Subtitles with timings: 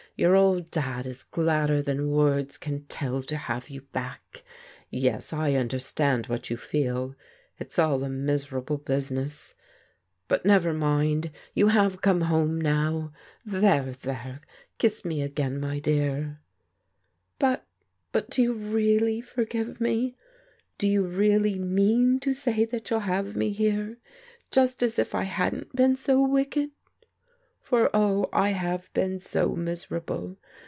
[0.17, 4.43] Your old Dad is gladder than words can tell to have you back.
[4.91, 6.83] Yes, I Jgaderstand what you iee\.
[6.83, 7.15] 1>!^
[7.61, 8.85] ^^ xcSL^x^Uft.
[8.85, 9.55] business; PEGGY'S
[10.27, 13.11] BETRAYAL 327— but never mind, you have come home now.
[13.43, 14.41] There, there,
[14.77, 16.41] kiss me again, my dear.""
[17.39, 17.65] But—
[18.11, 20.17] but do you really forgive me?
[20.77, 23.97] Do you really mean to say that you'll have me here,
[24.51, 26.69] just as if I hadn't been so wicked?
[27.63, 30.35] For, oh, I have been so miserable!